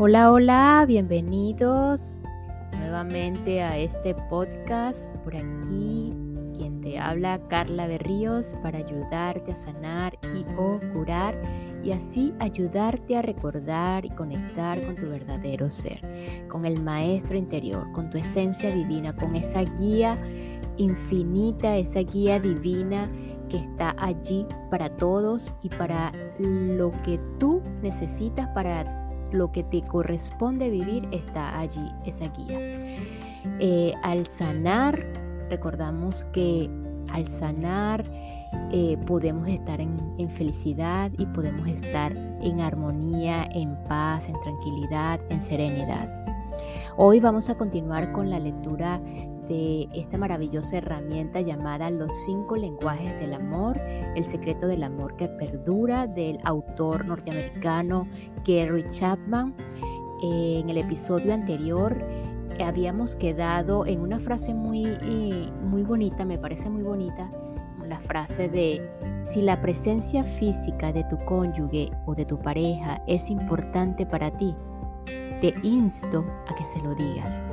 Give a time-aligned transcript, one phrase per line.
[0.00, 2.22] Hola, hola, bienvenidos
[2.78, 5.16] nuevamente a este podcast.
[5.24, 6.14] Por aquí,
[6.56, 11.36] quien te habla, Carla Berríos, para ayudarte a sanar y o curar
[11.82, 16.00] y así ayudarte a recordar y conectar con tu verdadero ser,
[16.48, 20.16] con el maestro interior, con tu esencia divina, con esa guía
[20.76, 23.08] infinita, esa guía divina
[23.48, 28.97] que está allí para todos y para lo que tú necesitas para
[29.32, 32.58] lo que te corresponde vivir está allí, esa guía.
[33.60, 35.04] Eh, al sanar,
[35.48, 36.70] recordamos que
[37.12, 38.04] al sanar
[38.72, 45.20] eh, podemos estar en, en, felicidad y podemos estar en armonía, en paz, en tranquilidad,
[45.30, 46.26] en serenidad.
[46.96, 49.00] Hoy vamos a continuar con la lectura
[49.48, 53.80] de esta maravillosa herramienta llamada Los cinco lenguajes del amor,
[54.14, 58.06] el secreto del amor que perdura del autor norteamericano
[58.46, 59.54] Gary Chapman.
[60.22, 61.96] En el episodio anterior
[62.62, 64.86] habíamos quedado en una frase muy,
[65.62, 67.30] muy bonita, me parece muy bonita,
[67.86, 68.82] la frase de
[69.20, 74.54] si la presencia física de tu cónyuge o de tu pareja es importante para ti,
[75.40, 77.44] te insto a que se lo digas.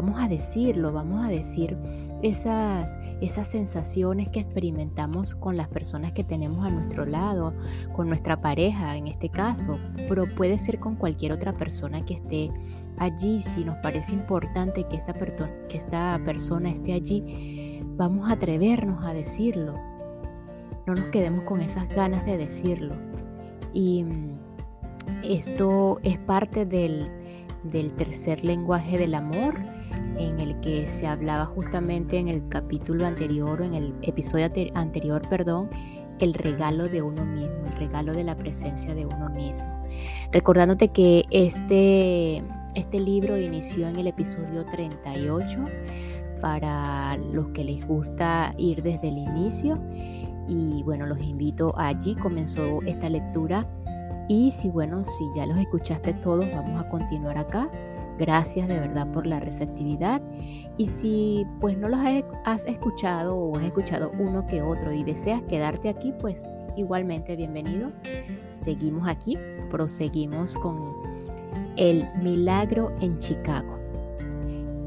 [0.00, 1.76] Vamos a decirlo, vamos a decir
[2.22, 7.52] esas, esas sensaciones que experimentamos con las personas que tenemos a nuestro lado,
[7.96, 9.76] con nuestra pareja en este caso,
[10.08, 12.52] pero puede ser con cualquier otra persona que esté
[12.96, 13.42] allí.
[13.42, 19.12] Si nos parece importante que esta, que esta persona esté allí, vamos a atrevernos a
[19.12, 19.74] decirlo.
[20.86, 22.94] No nos quedemos con esas ganas de decirlo.
[23.72, 24.38] Y mm,
[25.24, 27.10] esto es parte del,
[27.64, 29.56] del tercer lenguaje del amor
[30.18, 35.22] en el que se hablaba justamente en el capítulo anterior o en el episodio anterior,
[35.28, 35.68] perdón,
[36.18, 39.68] el regalo de uno mismo, el regalo de la presencia de uno mismo.
[40.32, 42.42] Recordándote que este,
[42.74, 45.64] este libro inició en el episodio 38
[46.40, 49.78] para los que les gusta ir desde el inicio
[50.46, 53.64] y bueno, los invito allí, comenzó esta lectura
[54.28, 57.68] y si bueno, si ya los escuchaste todos, vamos a continuar acá
[58.18, 60.20] Gracias de verdad por la receptividad.
[60.76, 62.00] Y si pues no los
[62.44, 67.92] has escuchado o has escuchado uno que otro y deseas quedarte aquí, pues igualmente bienvenido.
[68.54, 69.38] Seguimos aquí,
[69.70, 70.94] proseguimos con
[71.76, 73.78] el milagro en Chicago.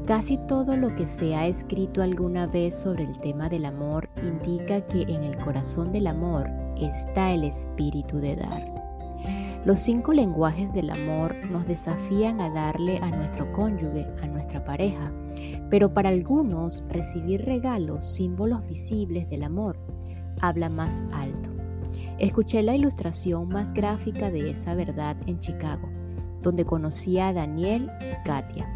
[0.06, 4.84] Casi todo lo que se ha escrito alguna vez sobre el tema del amor indica
[4.86, 8.91] que en el corazón del amor está el espíritu de dar.
[9.64, 15.12] Los cinco lenguajes del amor nos desafían a darle a nuestro cónyuge, a nuestra pareja,
[15.70, 19.78] pero para algunos recibir regalos, símbolos visibles del amor,
[20.40, 21.50] habla más alto.
[22.18, 25.88] Escuché la ilustración más gráfica de esa verdad en Chicago,
[26.42, 28.68] donde conocí a Daniel y Katia.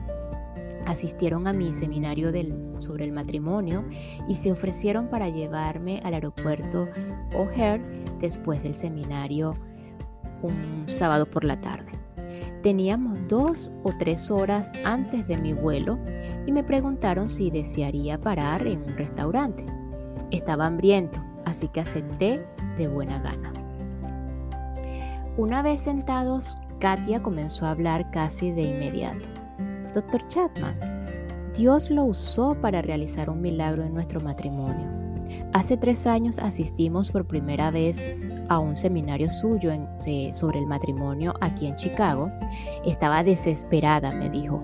[0.87, 2.31] Asistieron a mi seminario
[2.79, 3.85] sobre el matrimonio
[4.29, 6.87] y se ofrecieron para llevarme al aeropuerto
[7.35, 7.83] O'Hare
[8.21, 9.53] después del seminario
[10.43, 11.93] un sábado por la tarde.
[12.63, 15.99] Teníamos dos o tres horas antes de mi vuelo
[16.47, 19.65] y me preguntaron si desearía parar en un restaurante.
[20.31, 22.45] Estaba hambriento, así que acepté
[22.77, 23.53] de buena gana.
[25.37, 29.29] Una vez sentados, Katia comenzó a hablar casi de inmediato.
[29.95, 30.77] Doctor Chapman,
[31.55, 34.89] Dios lo usó para realizar un milagro en nuestro matrimonio.
[35.53, 38.03] Hace tres años asistimos por primera vez
[38.49, 39.73] a un seminario suyo
[40.33, 42.31] sobre el matrimonio aquí en Chicago.
[42.85, 44.63] Estaba desesperada, me dijo.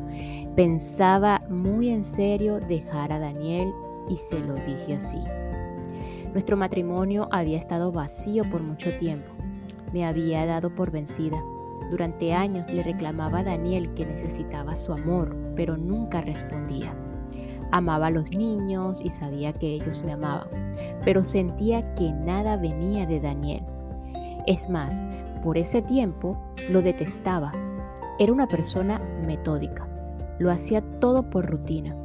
[0.56, 3.72] Pensaba muy en serio dejar a Daniel
[4.08, 5.18] y se lo dije así.
[6.32, 9.30] Nuestro matrimonio había estado vacío por mucho tiempo.
[9.92, 11.42] Me había dado por vencida.
[11.90, 16.94] Durante años le reclamaba a Daniel que necesitaba su amor, pero nunca respondía.
[17.70, 20.48] Amaba a los niños y sabía que ellos me amaban,
[21.04, 23.64] pero sentía que nada venía de Daniel.
[24.46, 25.04] Es más,
[25.44, 26.36] por ese tiempo
[26.70, 27.52] lo detestaba.
[28.18, 29.86] Era una persona metódica.
[30.38, 31.96] Lo hacía todo por rutina.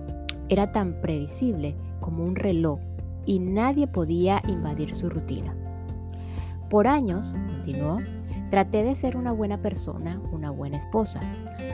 [0.49, 2.79] Era tan previsible como un reloj
[3.25, 5.55] y nadie podía invadir su rutina.
[6.69, 7.97] Por años, continuó,
[8.49, 11.19] traté de ser una buena persona, una buena esposa.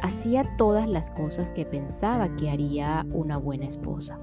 [0.02, 4.18] Hacía todas las cosas que pensaba que haría una buena esposa.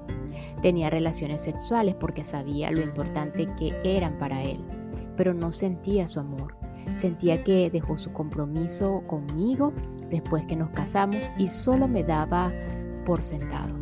[0.61, 4.59] Tenía relaciones sexuales porque sabía lo importante que eran para él,
[5.17, 6.55] pero no sentía su amor.
[6.93, 9.73] Sentía que dejó su compromiso conmigo
[10.09, 12.51] después que nos casamos y solo me daba
[13.05, 13.73] por sentado.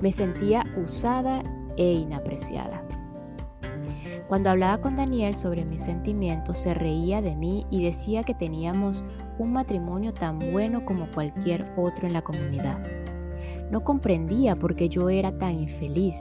[0.00, 1.42] Me sentía usada
[1.76, 2.82] e inapreciada.
[4.28, 9.02] Cuando hablaba con Daniel sobre mis sentimientos, se reía de mí y decía que teníamos
[9.38, 12.80] un matrimonio tan bueno como cualquier otro en la comunidad.
[13.70, 16.14] No comprendía por qué yo era tan infeliz.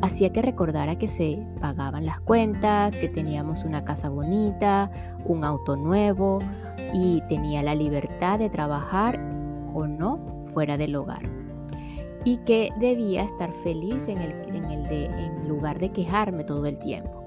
[0.00, 4.90] Hacía que recordara que se pagaban las cuentas, que teníamos una casa bonita,
[5.24, 6.38] un auto nuevo
[6.92, 9.18] y tenía la libertad de trabajar
[9.74, 10.20] o no
[10.52, 11.28] fuera del hogar.
[12.24, 17.24] Y que debía estar feliz en, el, lugar de quejarme todo el tiempo.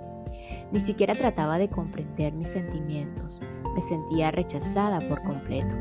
[0.72, 3.42] Ni siquiera trataba de comprender mis sentimientos.
[3.76, 5.76] Me sentía rechazada por completo.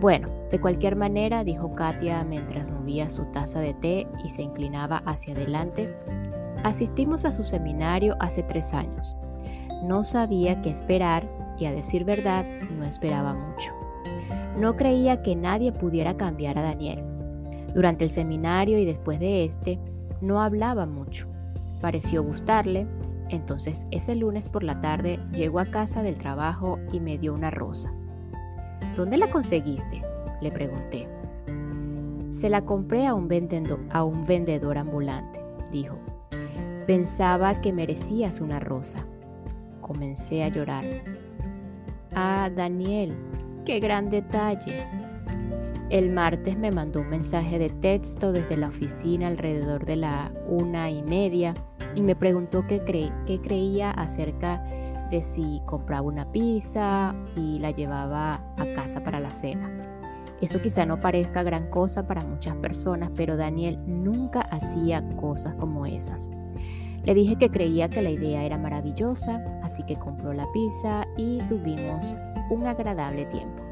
[0.00, 5.02] Bueno, de cualquier manera, dijo Katia mientras movía su taza de té y se inclinaba
[5.06, 5.94] hacia adelante,
[6.64, 9.16] asistimos a su seminario hace tres años.
[9.84, 12.44] No sabía qué esperar y a decir verdad,
[12.76, 13.72] no esperaba mucho.
[14.58, 17.02] No creía que nadie pudiera cambiar a Daniel.
[17.74, 19.78] Durante el seminario y después de este,
[20.20, 21.26] no hablaba mucho.
[21.80, 22.86] Pareció gustarle,
[23.28, 27.50] entonces ese lunes por la tarde llegó a casa del trabajo y me dio una
[27.50, 27.92] rosa.
[28.96, 30.02] ¿Dónde la conseguiste?
[30.40, 31.06] Le pregunté.
[32.30, 35.40] Se la compré a un, vendedor, a un vendedor ambulante,
[35.72, 35.96] dijo.
[36.86, 38.98] Pensaba que merecías una rosa.
[39.80, 40.84] Comencé a llorar.
[42.14, 43.16] Ah, Daniel,
[43.64, 44.86] qué gran detalle.
[45.90, 50.90] El martes me mandó un mensaje de texto desde la oficina alrededor de la una
[50.90, 51.54] y media
[51.94, 52.80] y me preguntó qué,
[53.26, 54.83] qué creía acerca de
[55.22, 59.70] si compraba una pizza y la llevaba a casa para la cena.
[60.40, 65.86] Eso quizá no parezca gran cosa para muchas personas, pero Daniel nunca hacía cosas como
[65.86, 66.32] esas.
[67.04, 71.38] Le dije que creía que la idea era maravillosa, así que compró la pizza y
[71.48, 72.16] tuvimos
[72.50, 73.62] un agradable tiempo.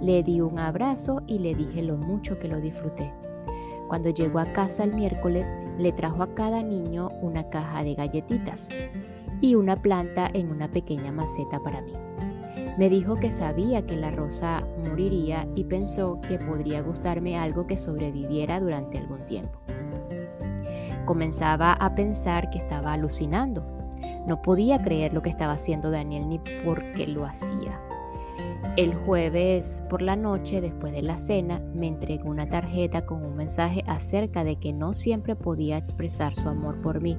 [0.00, 3.10] Le di un abrazo y le dije lo mucho que lo disfruté.
[3.88, 8.68] Cuando llegó a casa el miércoles, le trajo a cada niño una caja de galletitas
[9.40, 11.92] y una planta en una pequeña maceta para mí.
[12.76, 17.78] Me dijo que sabía que la rosa moriría y pensó que podría gustarme algo que
[17.78, 19.60] sobreviviera durante algún tiempo.
[21.04, 23.64] Comenzaba a pensar que estaba alucinando.
[24.26, 27.80] No podía creer lo que estaba haciendo Daniel ni por qué lo hacía.
[28.76, 33.36] El jueves por la noche, después de la cena, me entregó una tarjeta con un
[33.36, 37.16] mensaje acerca de que no siempre podía expresar su amor por mí,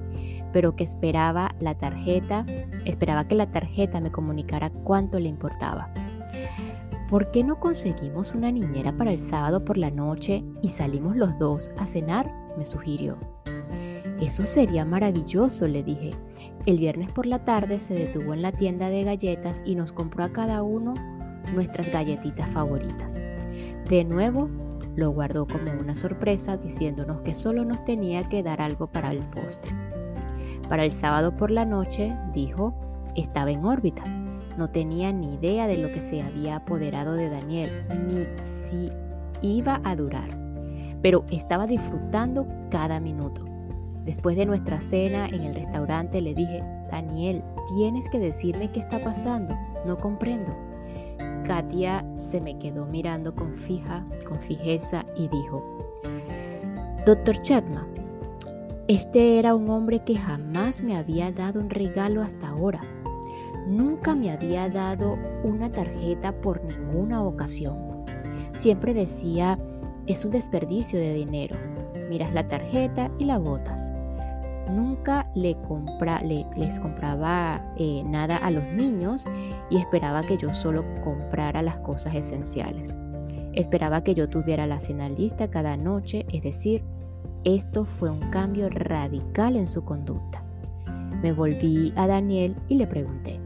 [0.51, 2.45] pero que esperaba la tarjeta,
[2.83, 5.93] esperaba que la tarjeta me comunicara cuánto le importaba.
[7.09, 11.39] ¿Por qué no conseguimos una niñera para el sábado por la noche y salimos los
[11.39, 12.29] dos a cenar?
[12.57, 13.17] me sugirió.
[14.19, 16.11] Eso sería maravilloso, le dije.
[16.65, 20.25] El viernes por la tarde se detuvo en la tienda de galletas y nos compró
[20.25, 20.93] a cada uno
[21.53, 23.21] nuestras galletitas favoritas.
[23.89, 24.49] De nuevo,
[24.95, 29.19] lo guardó como una sorpresa diciéndonos que solo nos tenía que dar algo para el
[29.19, 29.71] postre.
[30.69, 32.73] Para el sábado por la noche, dijo,
[33.15, 34.03] estaba en órbita.
[34.57, 37.69] No tenía ni idea de lo que se había apoderado de Daniel,
[38.07, 38.89] ni si
[39.41, 40.29] iba a durar,
[41.01, 43.45] pero estaba disfrutando cada minuto.
[44.05, 47.43] Después de nuestra cena en el restaurante le dije, Daniel,
[47.75, 49.55] tienes que decirme qué está pasando,
[49.85, 50.55] no comprendo.
[51.45, 55.63] Katia se me quedó mirando con fija, con fijeza y dijo,
[57.05, 57.87] Doctor Chatman,
[58.87, 62.81] este era un hombre que jamás me había dado un regalo hasta ahora.
[63.67, 68.05] Nunca me había dado una tarjeta por ninguna ocasión.
[68.53, 69.57] Siempre decía,
[70.07, 71.55] es un desperdicio de dinero.
[72.09, 73.94] Miras la tarjeta y la botas.
[74.69, 75.55] Nunca le
[76.55, 79.25] les compraba eh, nada a los niños
[79.69, 82.97] y esperaba que yo solo comprara las cosas esenciales.
[83.53, 86.83] Esperaba que yo tuviera la cena lista cada noche, es decir,
[87.45, 90.43] esto fue un cambio radical en su conducta.
[91.21, 93.39] Me volví a Daniel y le pregunté,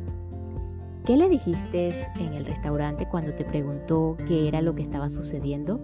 [1.05, 5.79] ¿qué le dijiste en el restaurante cuando te preguntó qué era lo que estaba sucediendo?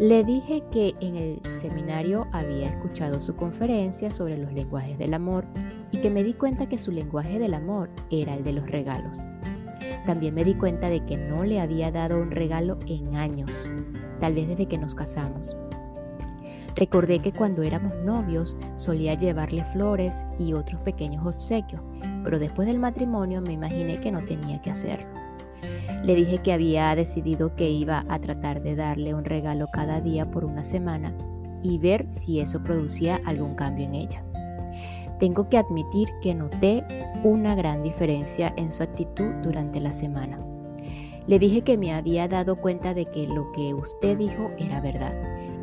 [0.00, 5.44] Le dije que en el seminario había escuchado su conferencia sobre los lenguajes del amor
[5.90, 9.18] y que me di cuenta que su lenguaje del amor era el de los regalos.
[10.06, 13.50] También me di cuenta de que no le había dado un regalo en años,
[14.20, 15.54] tal vez desde que nos casamos.
[16.76, 21.82] Recordé que cuando éramos novios solía llevarle flores y otros pequeños obsequios,
[22.24, 25.19] pero después del matrimonio me imaginé que no tenía que hacerlo.
[26.04, 30.24] Le dije que había decidido que iba a tratar de darle un regalo cada día
[30.24, 31.14] por una semana
[31.62, 34.24] y ver si eso producía algún cambio en ella.
[35.18, 36.82] Tengo que admitir que noté
[37.22, 40.38] una gran diferencia en su actitud durante la semana.
[41.26, 45.12] Le dije que me había dado cuenta de que lo que usted dijo era verdad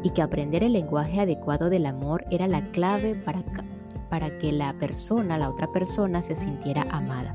[0.04, 3.44] y que aprender el lenguaje adecuado del amor era la clave para,
[4.10, 7.34] para que la persona, la otra persona, se sintiera amada.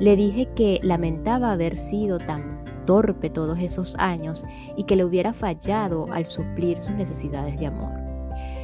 [0.00, 4.44] Le dije que lamentaba haber sido tan torpe todos esos años
[4.76, 7.92] y que le hubiera fallado al suplir sus necesidades de amor.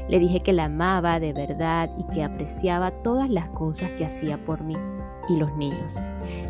[0.09, 4.45] Le dije que la amaba de verdad y que apreciaba todas las cosas que hacía
[4.45, 4.77] por mí
[5.29, 5.97] y los niños.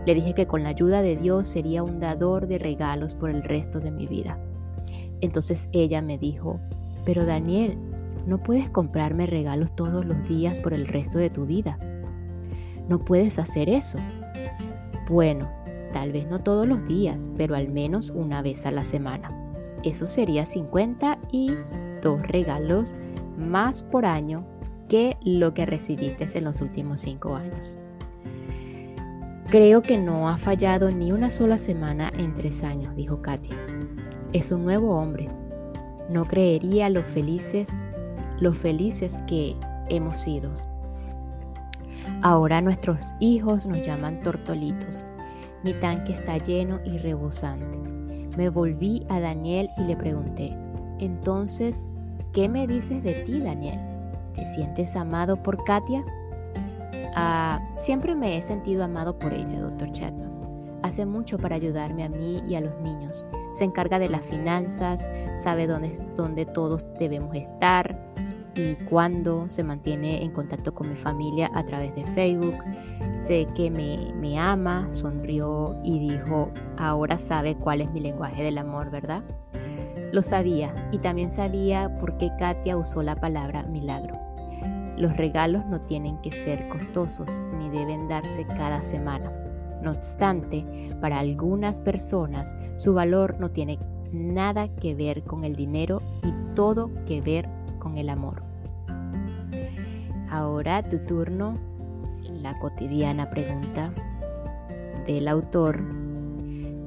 [0.07, 3.43] Le dije que con la ayuda de Dios sería un dador de regalos por el
[3.43, 4.39] resto de mi vida.
[5.21, 6.59] Entonces ella me dijo,
[7.05, 7.77] pero Daniel,
[8.27, 11.79] no puedes comprarme regalos todos los días por el resto de tu vida.
[12.89, 13.99] No puedes hacer eso.
[15.11, 15.51] Bueno,
[15.93, 19.37] tal vez no todos los días, pero al menos una vez a la semana.
[19.83, 21.53] Eso sería 50 y
[22.01, 22.97] dos regalos
[23.37, 24.45] más por año
[24.89, 27.77] que lo que recibiste en los últimos cinco años.
[29.49, 33.57] Creo que no ha fallado ni una sola semana en tres años, dijo Katia.
[34.33, 35.29] Es un nuevo hombre.
[36.09, 37.69] No creería lo felices,
[38.39, 39.57] lo felices que
[39.89, 40.53] hemos sido.
[42.23, 45.11] Ahora nuestros hijos nos llaman tortolitos.
[45.65, 47.79] Mi tanque está lleno y rebosante.
[48.37, 50.53] Me volví a Daniel y le pregunté,
[50.99, 51.87] entonces,
[52.33, 53.81] ¿Qué me dices de ti, Daniel?
[54.35, 56.05] ¿Te sientes amado por Katia?
[57.17, 60.31] Ah, siempre me he sentido amado por ella, doctor Chapman.
[60.85, 63.27] Hace mucho para ayudarme a mí y a los niños.
[63.53, 67.99] Se encarga de las finanzas, sabe dónde, dónde todos debemos estar
[68.55, 69.49] y cuándo.
[69.49, 72.57] Se mantiene en contacto con mi familia a través de Facebook.
[73.15, 78.59] Sé que me, me ama, sonrió y dijo, ahora sabe cuál es mi lenguaje del
[78.59, 79.23] amor, ¿verdad?
[80.13, 84.15] Lo sabía y también sabía por qué Katia usó la palabra milagro.
[84.97, 89.33] Los regalos no tienen que ser costosos ni deben darse cada semana.
[89.83, 93.79] No obstante, para algunas personas su valor no tiene
[94.13, 97.49] nada que ver con el dinero y todo que ver
[97.81, 98.45] con el amor.
[100.31, 101.55] Ahora tu turno,
[102.41, 103.93] la cotidiana pregunta
[105.07, 105.83] del autor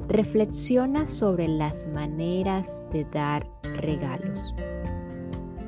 [0.07, 3.47] Reflexiona sobre las maneras de dar
[3.77, 4.53] regalos,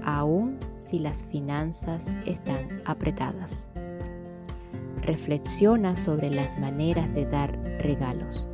[0.04, 3.70] aun si las finanzas están apretadas.
[5.02, 8.48] Reflexiona sobre las maneras de dar regalos,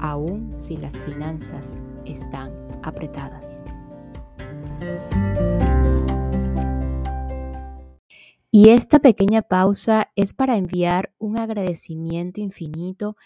[0.00, 3.62] aun si las finanzas están apretadas.
[8.52, 13.16] Y esta pequeña pausa es para enviar un agradecimiento infinito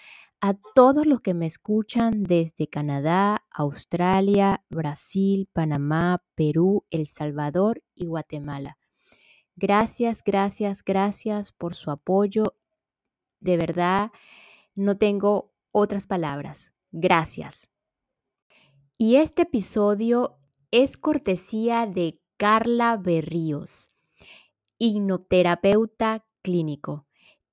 [0.42, 8.04] a todos los que me escuchan desde Canadá, Australia, Brasil, Panamá, Perú, El Salvador y
[8.04, 8.76] Guatemala.
[9.56, 12.56] Gracias, gracias, gracias por su apoyo.
[13.40, 14.10] De verdad,
[14.74, 16.74] no tengo otras palabras.
[16.92, 17.70] Gracias.
[18.98, 20.36] Y este episodio
[20.70, 23.93] es cortesía de Carla Berríos,
[24.78, 27.06] hipnoterapeuta clínico.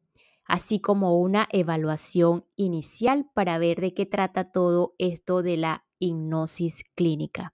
[0.45, 6.83] así como una evaluación inicial para ver de qué trata todo esto de la hipnosis
[6.95, 7.53] clínica.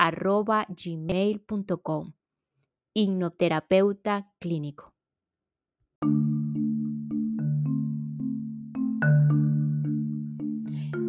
[0.00, 2.12] carla.berrios.n.gmail.com
[2.94, 4.94] hipnoterapeuta clínico.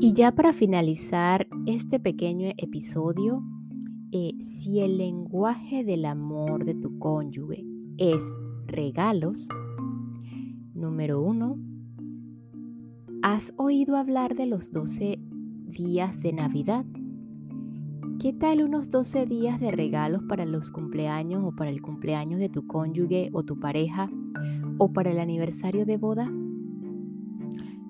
[0.02, 3.42] Y ya para finalizar este pequeño episodio,
[4.12, 7.64] eh, si el lenguaje del amor de tu cónyuge
[7.98, 9.48] es regalos,
[10.74, 11.58] número uno,
[13.22, 15.18] ¿has oído hablar de los 12
[15.70, 16.84] días de Navidad?
[18.22, 22.50] ¿Qué tal unos 12 días de regalos para los cumpleaños o para el cumpleaños de
[22.50, 24.12] tu cónyuge o tu pareja
[24.78, 26.30] o para el aniversario de boda?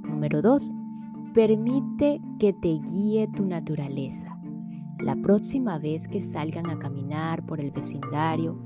[0.05, 0.71] Número 2.
[1.33, 4.39] Permite que te guíe tu naturaleza.
[5.01, 8.57] La próxima vez que salgan a caminar por el vecindario,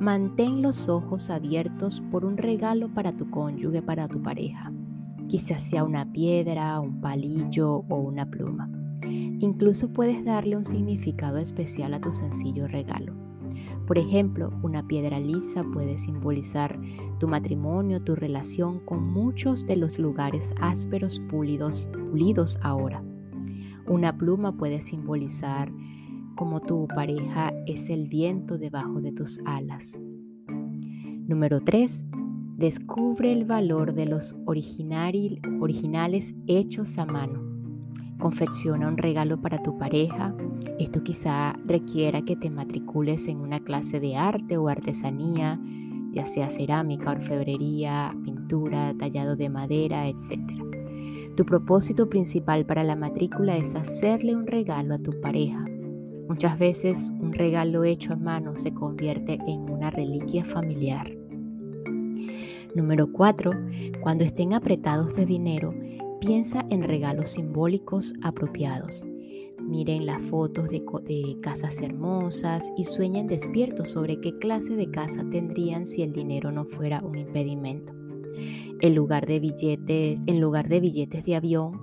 [0.00, 4.72] mantén los ojos abiertos por un regalo para tu cónyuge, para tu pareja.
[5.28, 8.70] Quizás sea una piedra, un palillo o una pluma.
[9.40, 13.14] Incluso puedes darle un significado especial a tu sencillo regalo.
[13.86, 16.80] Por ejemplo, una piedra lisa puede simbolizar
[17.18, 21.90] tu matrimonio, tu relación con muchos de los lugares ásperos pulidos,
[22.62, 23.02] ahora.
[23.86, 25.70] Una pluma puede simbolizar
[26.36, 29.98] como tu pareja es el viento debajo de tus alas.
[31.26, 32.06] Número 3.
[32.56, 37.51] Descubre el valor de los originales hechos a mano.
[38.22, 40.32] Confecciona un regalo para tu pareja.
[40.78, 45.58] Esto quizá requiera que te matricules en una clase de arte o artesanía,
[46.12, 50.38] ya sea cerámica, orfebrería, pintura, tallado de madera, etc.
[51.36, 55.64] Tu propósito principal para la matrícula es hacerle un regalo a tu pareja.
[56.28, 61.10] Muchas veces un regalo hecho a mano se convierte en una reliquia familiar.
[62.76, 63.50] Número 4.
[64.00, 65.74] Cuando estén apretados de dinero,
[66.22, 69.04] piensa en regalos simbólicos apropiados.
[69.60, 70.84] Miren las fotos de,
[71.42, 76.64] casas hermosas y sueñen despiertos sobre qué clase de casa tendrían si el dinero no
[76.64, 77.92] fuera un impedimento.
[78.80, 81.80] En lugar de billetes, en lugar de billetes de avión,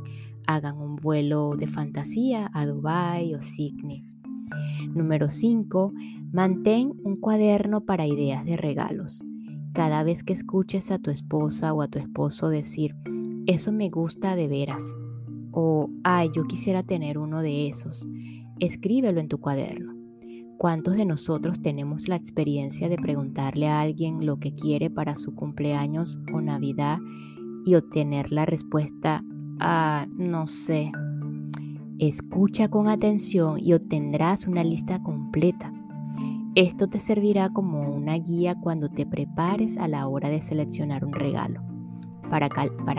[0.47, 4.05] hagan un vuelo de fantasía a Dubai o Sydney.
[4.93, 5.91] Número 5.
[6.31, 9.21] Mantén un cuaderno para ideas de regalos.
[9.73, 12.95] Cada vez que escuches a tu esposa o a tu esposo decir,
[13.49, 14.95] eso me gusta de veras,
[15.51, 18.05] o ay, yo quisiera tener uno de esos,
[18.59, 19.95] escríbelo en tu cuaderno.
[20.59, 25.33] ¿Cuántos de nosotros tenemos la experiencia de preguntarle a alguien lo que quiere para su
[25.33, 26.99] cumpleaños o Navidad
[27.65, 29.23] y obtener la respuesta
[29.59, 30.91] a no sé?
[31.97, 35.73] Escucha con atención y obtendrás una lista completa.
[36.53, 41.13] Esto te servirá como una guía cuando te prepares a la hora de seleccionar un
[41.13, 41.68] regalo.
[42.29, 42.49] Para,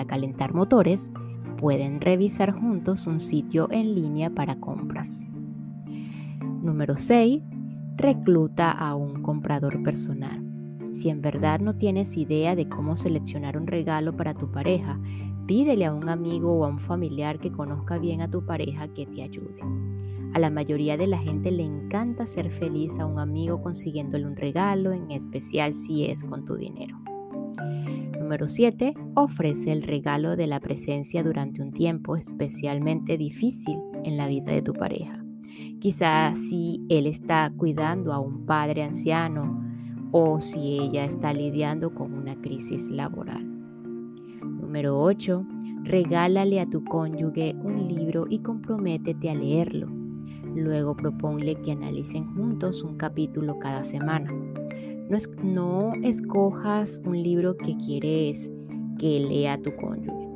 [0.06, 1.10] calentar motores,
[1.58, 5.28] pueden revisar juntos un sitio en línea para compras.
[6.62, 7.42] Número 6.
[7.96, 10.44] Recluta a un comprador personal.
[10.92, 14.98] Si en verdad no tienes idea de cómo seleccionar un regalo para tu pareja,
[15.46, 19.06] pídele a un amigo o a un familiar que conozca bien a tu pareja que
[19.06, 19.60] te ayude.
[20.32, 24.36] A la mayoría de la gente le encanta ser feliz a un amigo consiguiéndole un
[24.36, 26.96] regalo, en especial si es con tu dinero.
[28.18, 28.94] Número 7.
[29.14, 34.62] Ofrece el regalo de la presencia durante un tiempo especialmente difícil en la vida de
[34.62, 35.24] tu pareja.
[35.80, 39.64] Quizás si él está cuidando a un padre anciano
[40.12, 43.44] o si ella está lidiando con una crisis laboral.
[44.42, 45.46] Número 8.
[45.82, 49.88] Regálale a tu cónyuge un libro y comprométete a leerlo.
[50.54, 54.30] Luego proponle que analicen juntos un capítulo cada semana.
[55.42, 58.48] No, escojas un libro que quieres
[58.96, 60.28] que lea tu cónyuge.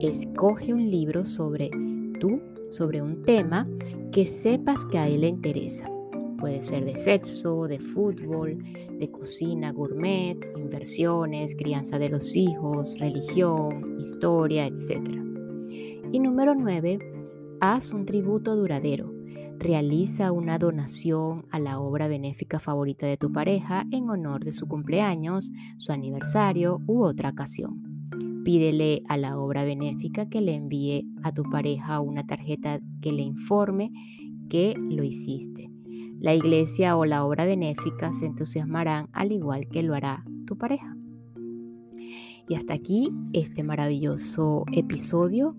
[0.00, 1.70] Escoge un libro sobre
[2.20, 2.38] tú
[2.68, 3.66] sobre un tema
[4.12, 5.90] que sepas que a él le interesa.
[6.38, 8.58] Puede ser de sexo, de fútbol,
[8.98, 15.08] de cocina gourmet, inversiones, crianza de los hijos, religión, historia, etc.
[16.12, 16.98] Y número 9,
[17.60, 19.17] haz un tributo duradero.
[19.58, 24.68] Realiza una donación a la obra benéfica favorita de tu pareja en honor de su
[24.68, 28.42] cumpleaños, su aniversario u otra ocasión.
[28.44, 33.22] Pídele a la obra benéfica que le envíe a tu pareja una tarjeta que le
[33.22, 33.90] informe
[34.48, 35.68] que lo hiciste.
[36.20, 40.96] La iglesia o la obra benéfica se entusiasmarán al igual que lo hará tu pareja.
[42.48, 45.56] Y hasta aquí este maravilloso episodio.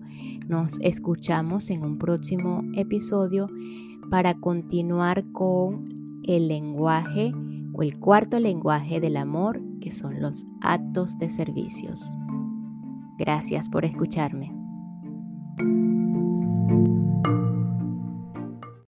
[0.48, 3.48] Nos escuchamos en un próximo episodio
[4.10, 7.32] para continuar con el lenguaje
[7.72, 12.02] o el cuarto lenguaje del amor, que son los actos de servicios.
[13.18, 14.59] Gracias por escucharme.